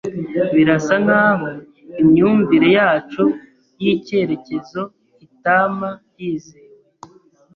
[0.55, 1.47] Birasa nkaho
[2.01, 3.23] imyumvire yacu
[3.81, 4.81] yicyerekezo
[5.25, 5.89] itama
[6.19, 6.77] yizewe.